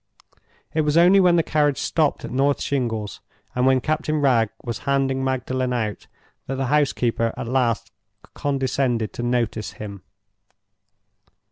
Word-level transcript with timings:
It 0.73 0.81
was 0.81 0.97
only 0.97 1.19
when 1.19 1.35
the 1.35 1.43
carriage 1.43 1.77
stopped 1.77 2.25
at 2.25 2.31
North 2.31 2.59
Shingles, 2.59 3.21
and 3.53 3.67
when 3.67 3.79
Captain 3.81 4.19
Wragge 4.19 4.49
was 4.63 4.79
handing 4.89 5.23
Magdalen 5.23 5.73
out, 5.73 6.07
that 6.47 6.55
the 6.55 6.65
housekeeper 6.73 7.31
at 7.37 7.47
last 7.47 7.91
condescended 8.33 9.13
to 9.13 9.21
notice 9.21 9.73
him. 9.73 10.01